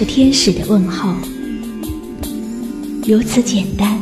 [0.00, 1.14] 是天使的问候，
[3.06, 4.00] 如此简单，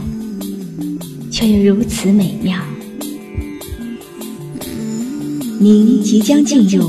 [1.28, 2.56] 却又如此美妙。
[5.58, 6.88] 您即将进入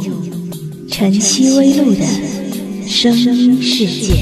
[0.88, 2.06] 晨曦微露的
[2.88, 4.14] 声音世界。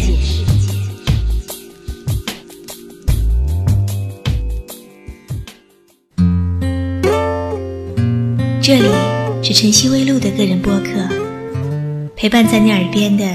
[8.61, 8.87] 这里
[9.43, 10.91] 是晨曦微露的个人播客，
[12.15, 13.25] 陪伴在你耳边的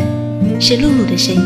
[0.65, 1.43] 是露露的声音。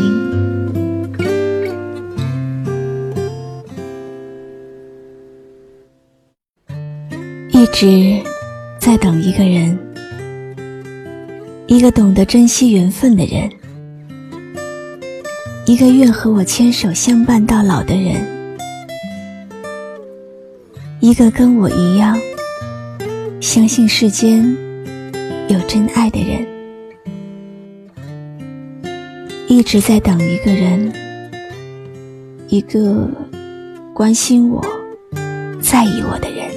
[7.50, 8.22] 一直。
[8.78, 9.76] 在等一个人，
[11.66, 13.50] 一个懂得珍惜缘分的人，
[15.64, 18.24] 一个愿和我牵手相伴到老的人，
[21.00, 22.16] 一个跟我一样
[23.40, 24.56] 相信世间
[25.48, 26.45] 有真爱的人，
[29.56, 30.92] 一直在等一个人，
[32.48, 33.08] 一个
[33.94, 34.62] 关心我、
[35.62, 36.50] 在意我的人。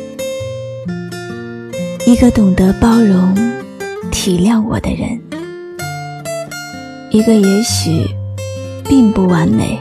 [2.05, 3.33] 一个懂得包容、
[4.11, 5.17] 体谅我的人，
[7.09, 8.05] 一个也许
[8.83, 9.80] 并不完美，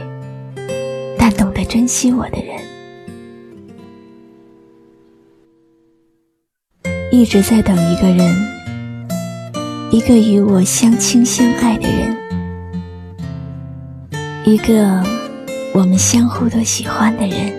[1.17, 2.57] 但懂得珍惜我的人，
[7.11, 8.33] 一直在等一个人，
[9.91, 12.15] 一个与我相亲相爱的人，
[14.49, 14.99] 一个
[15.75, 17.53] 我们相互都喜欢的人。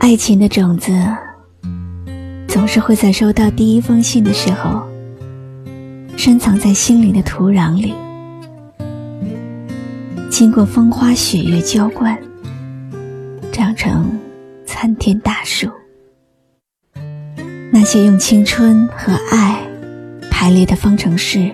[0.00, 0.92] 爱情的种子，
[2.48, 4.82] 总是会在收到第一封信的时候，
[6.16, 7.94] 深藏在心灵的土壤里，
[10.38, 12.18] 经过风花雪月浇灌，
[13.50, 14.20] 长成
[14.66, 15.70] 参天大树。
[17.72, 19.58] 那些用青春和爱
[20.30, 21.50] 排列的方程式，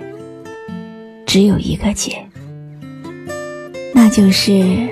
[1.24, 2.26] 只有一个解，
[3.94, 4.88] 那就是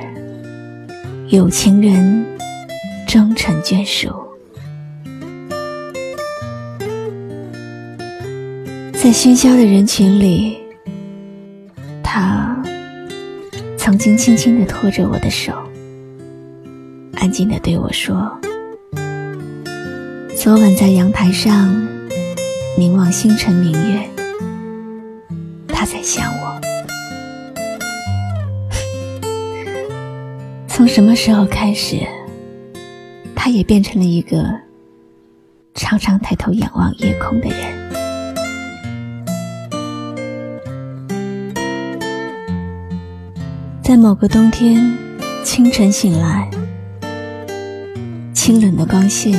[1.27, 2.25] 有情人。
[3.09, 4.15] 终成眷属，
[8.93, 10.59] 在喧嚣的人群里，
[14.00, 15.53] 曾经轻轻的拖着我的手，
[17.16, 18.34] 安静的对我说
[20.34, 21.87] ：“昨晚在阳台上
[22.78, 24.09] 凝望星辰明月，
[25.69, 26.59] 他在想我。
[30.66, 31.99] 从什么时候开始？”
[33.37, 34.50] 他也变成了一个
[35.75, 37.79] 常常抬头仰望夜空的人。
[43.91, 44.97] 在某个冬天
[45.43, 46.49] 清晨醒来，
[48.33, 49.33] 清冷的光线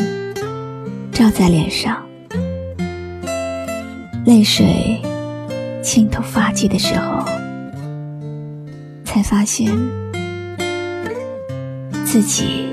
[1.09, 2.05] 照在脸上，
[4.25, 5.01] 泪水
[5.81, 7.25] 浸透发际的时候，
[9.05, 9.71] 才发现
[12.03, 12.67] 自己。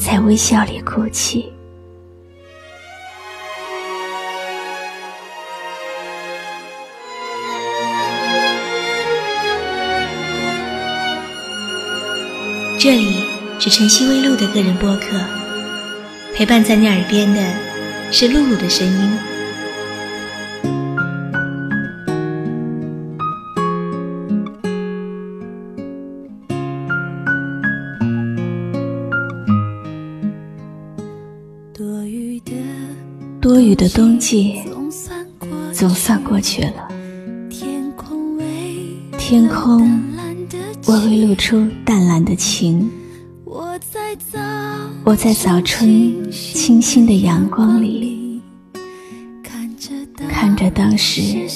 [0.00, 1.53] 在微笑里哭泣。
[12.84, 13.24] 这里
[13.58, 15.18] 是晨曦微露的个人播客，
[16.34, 17.42] 陪伴在你耳边的
[18.12, 19.10] 是露露的声音。
[33.40, 34.60] 多雨的冬季
[35.72, 36.86] 总算过去了，
[37.48, 37.90] 天
[39.48, 40.13] 空
[40.86, 42.90] 我会露出淡蓝的晴。
[43.46, 48.40] 我在早春清新的阳光里，
[50.28, 51.48] 看着当时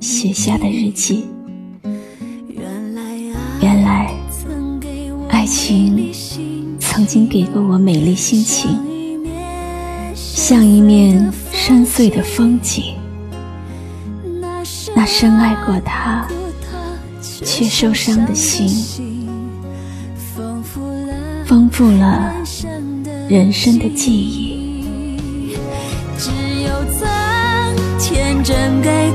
[0.00, 1.26] 写下的日记，
[3.60, 4.12] 原来
[5.28, 6.12] 爱情
[6.80, 8.80] 曾经给过我美丽心情，
[10.14, 12.96] 像一面深邃的风景。
[14.94, 16.26] 那深爱过他
[17.44, 18.68] 却受伤的心，
[20.34, 20.62] 丰
[21.70, 22.32] 富了
[23.28, 25.56] 人生的记忆。
[26.18, 26.30] 只
[26.62, 27.08] 有曾
[27.98, 29.10] 天真给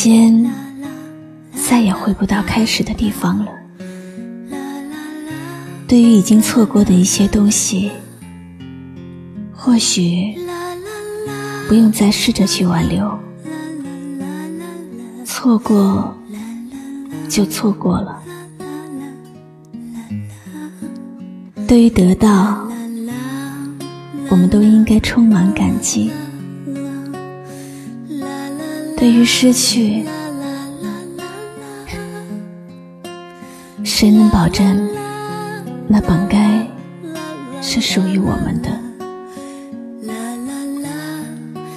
[0.00, 0.48] 间
[1.52, 3.50] 再也回不到开始的地方了。
[5.88, 7.90] 对于已经错过的一些东西，
[9.52, 10.38] 或许
[11.66, 13.18] 不用再试着去挽留，
[15.24, 16.16] 错过
[17.28, 18.22] 就错过了。
[21.66, 22.68] 对于得到，
[24.30, 26.12] 我们都应该充满感激。
[28.98, 30.04] 对于失去，
[33.84, 34.90] 谁能保证
[35.86, 36.66] 那本该
[37.62, 38.68] 是属于我们的？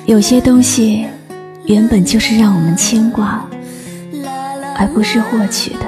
[0.08, 1.06] 有些东西
[1.66, 3.48] 原本就是让我们牵挂，
[4.76, 5.80] 而不是获取的。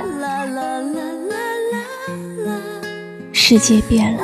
[3.32, 4.24] 世界变了，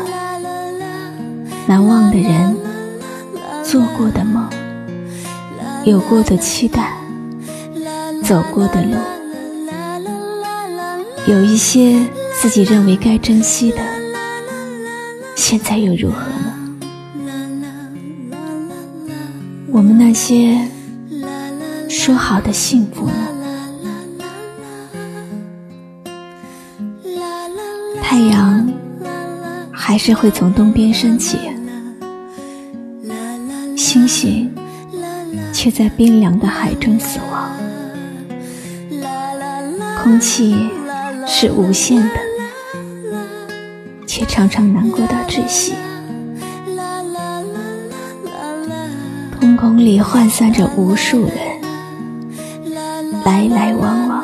[1.65, 2.55] 难忘的人，
[3.63, 4.47] 做过的梦，
[5.83, 6.98] 有过的期待。
[8.29, 8.91] 走过的路，
[11.25, 11.99] 有一些
[12.39, 13.77] 自己认为该珍惜的，
[15.35, 16.53] 现在又如何呢？
[19.71, 20.59] 我们那些
[21.89, 23.13] 说好的幸福呢？
[27.99, 28.71] 太阳
[29.71, 31.39] 还是会从东边升起，
[33.75, 34.53] 星星
[35.51, 37.48] 却在冰凉的海中死亡。
[40.01, 40.69] 空气
[41.27, 42.09] 是无限的，
[44.07, 45.73] 却常常难过到窒息。
[49.39, 51.35] 瞳孔里涣散着无数人，
[53.25, 54.23] 来来往往。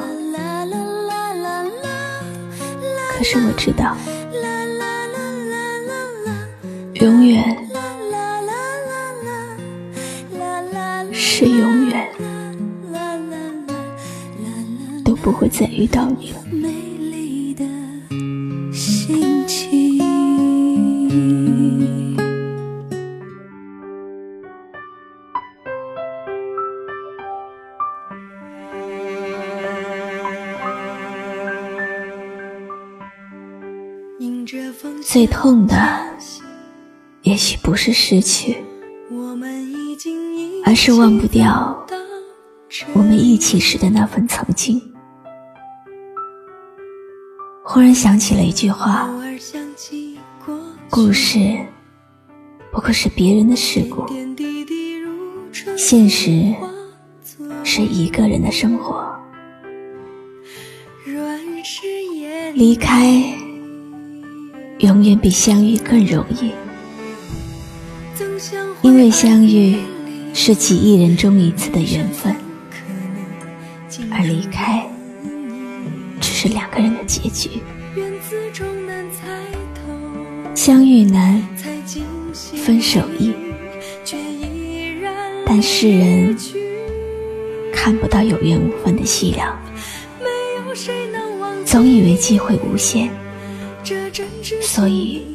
[3.18, 3.98] 可是我知道，
[6.94, 7.65] 永远
[15.25, 16.38] 不会再遇到你了。
[35.01, 35.75] 最痛的，
[37.24, 38.57] 也许不是失去，
[40.66, 41.83] 而是忘不掉
[42.94, 44.80] 我们一起时的那份曾经。
[47.76, 49.10] 忽然想起了一句话：
[50.90, 51.60] 故事
[52.72, 54.06] 不过是别人的事故，
[55.78, 56.56] 现实
[57.66, 59.06] 是一个人的生活。
[62.54, 63.12] 离开
[64.78, 66.54] 永远比相遇更容易，
[68.84, 69.78] 因为相遇
[70.34, 72.34] 是几亿人中一次的缘分，
[74.10, 74.90] 而离开。
[76.45, 77.59] 是两个人的结局，
[80.54, 81.42] 相遇难，
[82.64, 83.33] 分手易，
[85.44, 86.37] 但世人
[87.73, 89.59] 看不到有缘无分的细粮，
[91.66, 93.09] 总以为机会无限，
[94.61, 95.25] 所以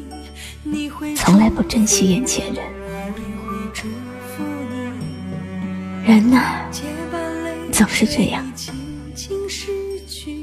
[1.17, 2.63] 从来不珍惜眼前人。
[6.05, 6.41] 人呐，
[7.69, 8.41] 总是这样。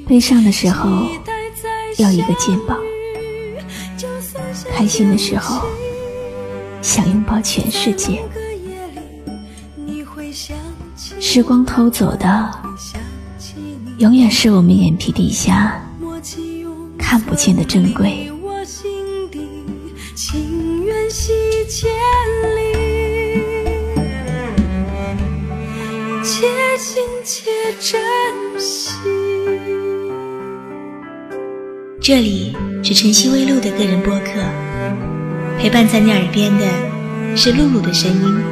[0.08, 1.06] 悲伤的时候
[1.98, 2.78] 要一个肩膀，
[4.72, 5.66] 开心的时候
[6.80, 8.24] 想拥抱全世界。
[11.20, 12.50] 时光偷走的，
[13.98, 15.78] 永远是我们眼皮底下
[16.96, 18.27] 看不见的珍贵。
[32.00, 34.30] 这里是晨曦微露的个人播客，
[35.58, 38.42] 陪伴在你耳边的是露露的声音。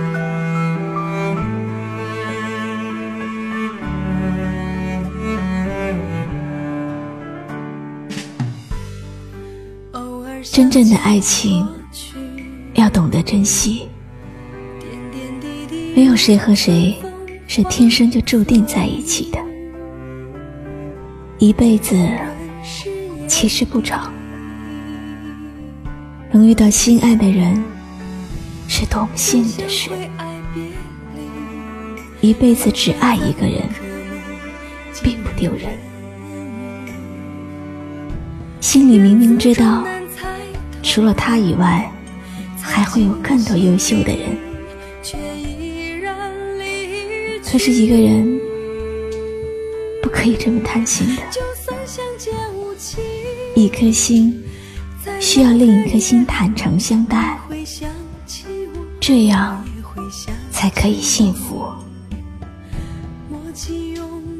[10.52, 11.66] 真正的爱情
[12.74, 13.88] 要懂得珍惜，
[15.94, 16.94] 没有谁和谁
[17.46, 19.38] 是天生就注定在一起的，
[21.38, 21.96] 一辈子。
[23.38, 24.10] 其实不长，
[26.32, 27.62] 能遇到心爱的人
[28.66, 29.90] 是多么幸运的事。
[32.22, 33.60] 一辈子只爱一个人，
[35.02, 35.68] 并不丢人。
[38.58, 39.86] 心里明明知道，
[40.82, 41.92] 除了他以外，
[42.58, 44.34] 还会有更多优秀的人，
[47.44, 48.40] 可是一个人
[50.02, 51.22] 不可以这么贪心的。
[53.56, 54.44] 一颗心
[55.18, 57.40] 需要另一颗心坦诚相待，
[59.00, 59.64] 这样
[60.50, 61.66] 才可以幸福。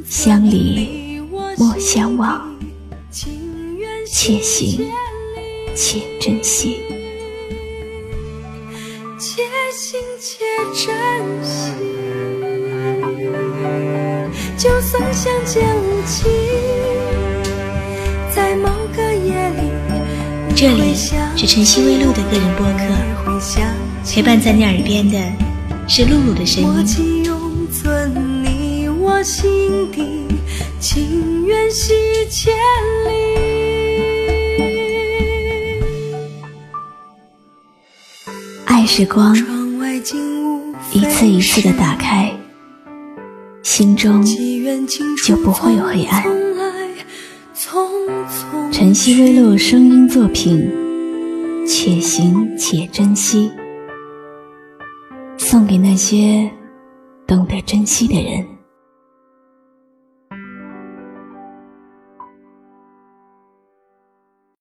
[0.06, 1.18] 相离
[1.56, 2.54] 莫相忘，
[4.06, 4.87] 且行
[5.75, 6.82] 且珍惜。
[9.18, 9.42] 且
[9.73, 10.44] 行且
[10.75, 10.94] 珍
[11.42, 11.73] 惜，
[14.58, 16.28] 就算相见无期，
[20.59, 22.85] 这里是晨曦微露的个人播客，
[24.11, 25.19] 陪伴在你耳边的
[25.87, 26.71] 是露露的声音。
[38.65, 39.37] 爱是光，
[40.91, 42.33] 一次一次的打开，
[43.63, 44.25] 心中
[45.23, 46.25] 就不会有黑暗。
[48.87, 50.71] 晨曦微露声音作品，
[51.66, 53.50] 且行且珍惜，
[55.37, 56.49] 送给那些
[57.26, 58.47] 懂得珍惜的人。